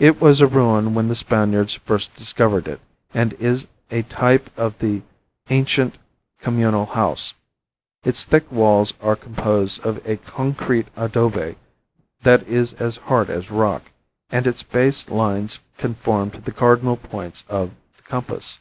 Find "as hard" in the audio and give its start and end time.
12.72-13.30